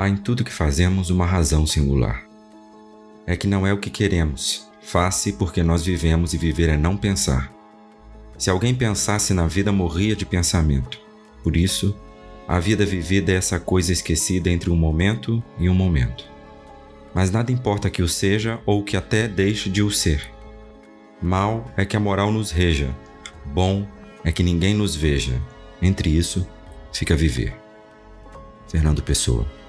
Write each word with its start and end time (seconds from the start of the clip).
Há 0.00 0.08
em 0.08 0.16
tudo 0.16 0.42
que 0.42 0.50
fazemos 0.50 1.10
uma 1.10 1.26
razão 1.26 1.66
singular. 1.66 2.24
É 3.26 3.36
que 3.36 3.46
não 3.46 3.66
é 3.66 3.72
o 3.74 3.76
que 3.76 3.90
queremos, 3.90 4.66
faz-se 4.80 5.34
porque 5.34 5.62
nós 5.62 5.84
vivemos 5.84 6.32
e 6.32 6.38
viver 6.38 6.70
é 6.70 6.76
não 6.78 6.96
pensar. 6.96 7.52
Se 8.38 8.48
alguém 8.48 8.74
pensasse 8.74 9.34
na 9.34 9.46
vida, 9.46 9.70
morria 9.70 10.16
de 10.16 10.24
pensamento. 10.24 10.98
Por 11.42 11.54
isso, 11.54 11.94
a 12.48 12.58
vida 12.58 12.86
vivida 12.86 13.30
é 13.30 13.34
essa 13.34 13.60
coisa 13.60 13.92
esquecida 13.92 14.48
entre 14.48 14.70
um 14.70 14.74
momento 14.74 15.44
e 15.58 15.68
um 15.68 15.74
momento. 15.74 16.24
Mas 17.14 17.30
nada 17.30 17.52
importa 17.52 17.90
que 17.90 18.00
o 18.00 18.08
seja 18.08 18.58
ou 18.64 18.82
que 18.82 18.96
até 18.96 19.28
deixe 19.28 19.68
de 19.68 19.82
o 19.82 19.90
ser. 19.90 20.30
Mal 21.20 21.70
é 21.76 21.84
que 21.84 21.94
a 21.94 22.00
moral 22.00 22.32
nos 22.32 22.50
reja, 22.50 22.88
bom 23.44 23.86
é 24.24 24.32
que 24.32 24.42
ninguém 24.42 24.72
nos 24.72 24.96
veja. 24.96 25.38
Entre 25.82 26.08
isso, 26.08 26.48
fica 26.90 27.14
viver. 27.14 27.54
Fernando 28.66 29.02
Pessoa 29.02 29.59